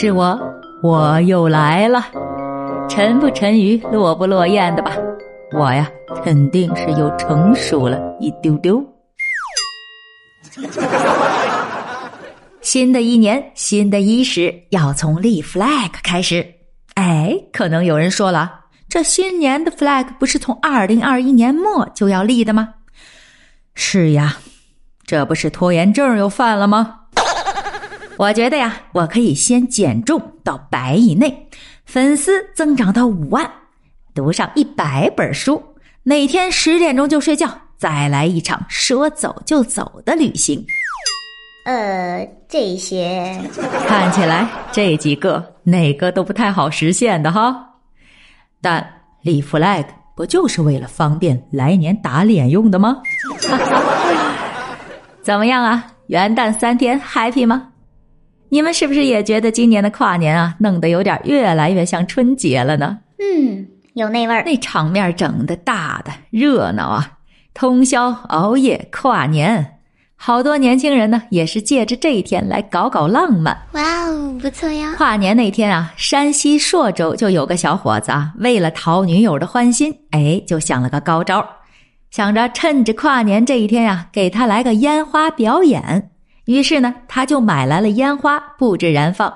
[0.00, 0.40] 是我，
[0.82, 2.06] 我又来了。
[2.88, 4.96] 沉不沉鱼，落不落雁的吧？
[5.52, 5.86] 我呀，
[6.24, 8.82] 肯定是又成熟了一丢丢。
[12.62, 16.46] 新的一年，新的伊始，要从立 flag 开始。
[16.94, 18.50] 哎，可能有人说了，
[18.88, 22.70] 这新年的 flag 不是从二零二一年末就要立的吗？
[23.74, 24.38] 是呀，
[25.04, 26.99] 这不是拖延症又犯了吗？
[28.20, 31.48] 我觉得呀，我可以先减重到百以内，
[31.86, 33.50] 粉丝增长到五万，
[34.14, 35.62] 读上一百本书，
[36.02, 40.62] 每天十点钟就睡觉，再来一场说走就走的旅行。
[41.64, 43.40] 呃，这些
[43.88, 47.70] 看起来这几个哪个都不太好实现的哈，
[48.60, 48.86] 但
[49.22, 52.98] 立 flag 不就是为了方便来年打脸用的吗？
[55.24, 55.86] 怎么样啊？
[56.08, 57.68] 元旦三天 happy 吗？
[58.50, 62.98] 你们是不是也觉得今年的跨年啊，弄得有点越来越像春节了呢？
[63.18, 64.42] 嗯，有那味儿。
[64.44, 67.12] 那场面整的大的热闹啊，
[67.54, 69.78] 通宵熬夜跨年，
[70.16, 73.56] 好多年轻人呢也是借着这一天来搞搞浪漫。
[73.72, 74.94] 哇哦，不错呀！
[74.96, 81.48] 跨年那天啊，山西朔州就有个小伙子啊，为了讨女友的欢心，哎，就想了个高招，
[82.10, 86.09] 想着趁着跨年这一天呀、给他来个烟花表演。
[86.50, 89.32] 于是呢，他就买来了烟花，布置燃放。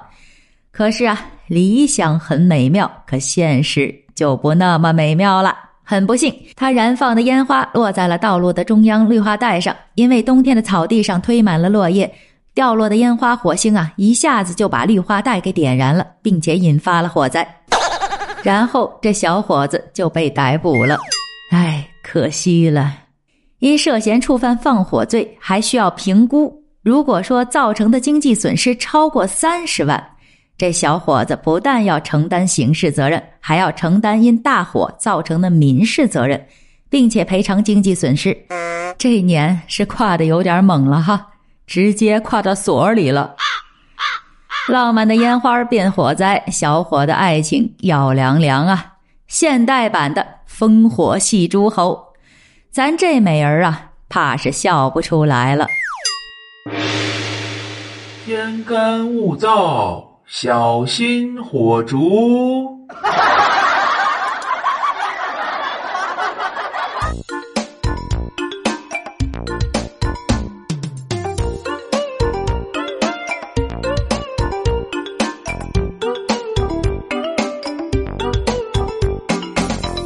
[0.73, 5.57] 可是啊，理想很美妙，可现实就不那么美妙了。
[5.85, 12.13] 很不幸，他燃放的烟花落在了道路的中央绿化带上，因为冬天的草地上堆满了落叶，
[12.53, 17.47] 掉落的烟花火星啊，一下子就把绿化带给点燃了，并且引发了火灾。
[18.43, 20.99] 然后这小伙子就被逮捕了。
[21.53, 22.93] 唉，可惜了，
[23.61, 26.64] 因涉嫌触犯放火罪，还需要评估。
[26.85, 30.11] 如果说造成的经济损失超过三十万，
[30.59, 36.47] 这小伙子不但要承担刑事责任，还要承担因大火造成的民事责任，
[36.91, 38.37] 并且赔偿经济损失。
[38.99, 41.29] 这年是跨的有点猛了哈，
[41.67, 43.35] 直接跨到所里了。
[44.69, 48.93] 浪漫的烟花变火灾，小伙的爱情要凉凉啊！
[49.27, 52.13] 现代版的烽火戏诸侯，
[52.71, 55.67] 咱这美人啊，怕是笑不出来了。
[58.25, 62.87] 天干物燥，小心火烛。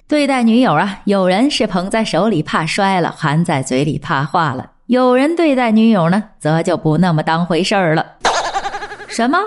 [0.08, 8.14] 对待女友啊，有人是捧在手里怕摔了，含在嘴里怕化了；有人对待女友呢，则就不那么当回事儿了。
[9.06, 9.38] 什么？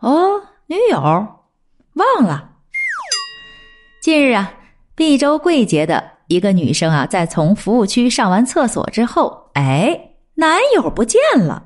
[0.00, 2.48] 哦，女友忘了。
[4.00, 4.50] 近日啊，
[4.94, 10.00] 毕州贵节的一个女生啊，在从服务区上完厕所之后，哎，
[10.34, 11.62] 男友不见了，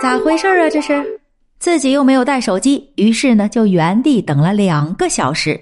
[0.00, 0.70] 咋回事啊？
[0.70, 1.20] 这是
[1.58, 5.60] 自己又没有带手机，于是呢，就原地等了两个小时。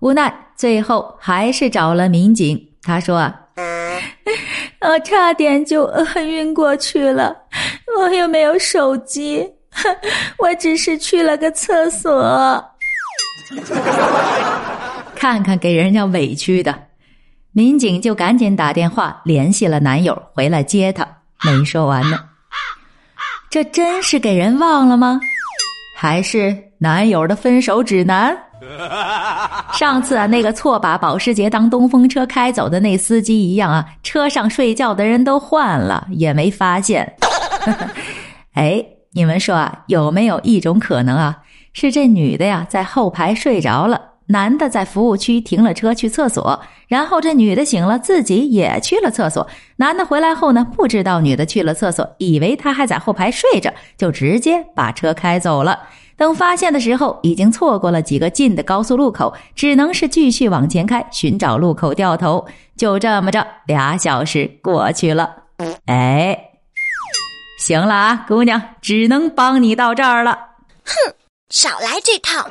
[0.00, 2.62] 无奈，最后还是找了民警。
[2.82, 3.40] 他说：“啊，
[4.80, 7.36] 我差点就呃晕过去了，
[7.98, 9.46] 我又没有手机，
[10.38, 12.64] 我只是去了个厕所。
[15.16, 16.74] ”看看给人家委屈的，
[17.52, 21.06] 民警就赶紧打电话联系了男友回来接她。
[21.42, 22.18] 没说完呢，
[23.50, 25.20] 这真是给人忘了吗？
[25.96, 28.36] 还是男友的分手指南？
[29.74, 37.14] 上次啊，那个错把保时捷当东风车开走的那司机一样啊，车上睡觉的人都换了，也没发现。
[38.54, 38.82] 哎，
[39.12, 41.38] 你们说啊，有没有一种可能啊，
[41.74, 49.46] 是这女的呀在后排睡着了，男的在服务区停了车去厕所，然后这女的醒了，自己也去了厕所。
[49.76, 55.78] 男的回来后呢，不知道女的去了厕所，以为她还在后排睡着，就直接把车开走了。
[56.20, 62.46] 等发现的时候，已经错过了几个近的高速路口，只能是继续往前开，寻找路口掉头。
[62.76, 65.34] 就这么着，俩小时过去了。
[65.86, 66.38] 哎，
[67.58, 70.32] 行了啊，姑娘，只能帮你到这儿了。
[70.84, 70.92] 哼
[71.48, 72.46] 少来这套！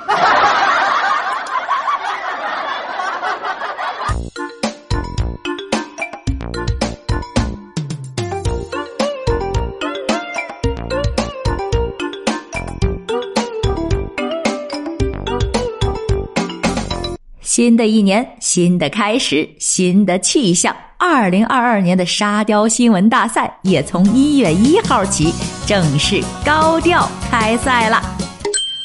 [17.60, 20.74] 新的一年，新的开始，新的气象。
[20.98, 25.34] 二零二二年的沙雕新闻大赛也从一月一号起
[25.68, 28.02] 正式高调开赛了。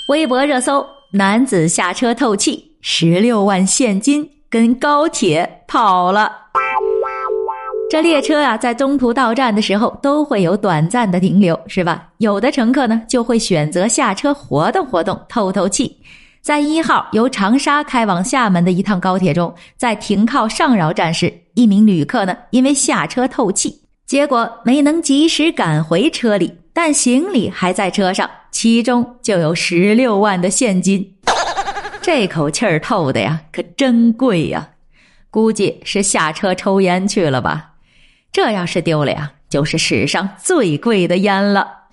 [0.09, 6.33] 微博热搜：男子下车透气，十六万现金跟高铁跑了。
[7.89, 12.09] 这列车啊，在中途到站的时候都会有短暂的停留，是吧？
[12.19, 15.97] 有的乘客呢，就会选择下车活动活动，透透气。
[16.45, 31.17] 在一号由长沙开往厦门的一趟高铁中，在停靠上饶站时，一名旅客呢因为下车透气，结果没能及时赶回车里，但行李还在车上，其中就有十六万的现金。
[32.03, 34.69] 这口气儿透的呀，可真贵呀！
[35.31, 37.71] 估计是下车抽烟去了吧？
[38.31, 41.84] 这要是丢了呀，就是史上最贵的烟了。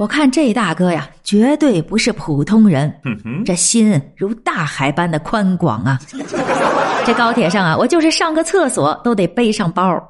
[0.00, 2.90] 我看这大哥呀，绝对不是普通人，
[3.44, 6.00] 这心如大海般的宽广啊！
[7.04, 10.02] 这高铁上啊，我就是上个厕所都得背上包，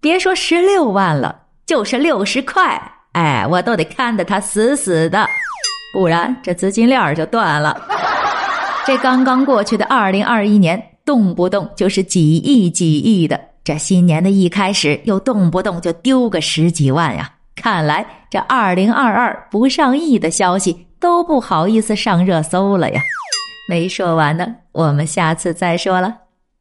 [0.00, 1.36] 别说十六万了，
[1.66, 2.80] 就是六十块，
[3.14, 5.26] 哎，我都得看得他死死的，
[5.92, 7.76] 不然这资金链就断了。
[8.86, 17.28] 这刚刚过去的二零二一年，动不动就是几亿几亿的，这新年的一开始又动不动就丢个十几万呀！
[17.62, 23.00] 看来这二零二二不上亿的消息都不好意思上热搜了呀！
[23.68, 26.12] 没说完呢，我们下次再说了，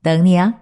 [0.03, 0.53] 等你啊。